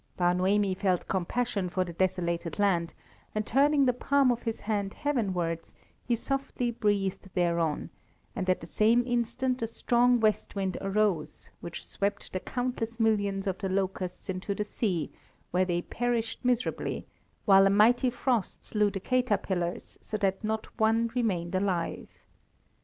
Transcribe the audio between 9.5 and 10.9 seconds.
a strong west wind